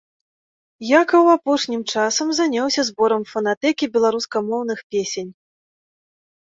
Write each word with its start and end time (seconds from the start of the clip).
Якаў 1.01 1.25
апошнім 1.37 1.81
часам 1.93 2.33
заняўся 2.39 2.81
зборам 2.89 3.29
фанатэкі 3.35 3.93
беларускамоўных 3.99 4.79
песень. 4.97 5.31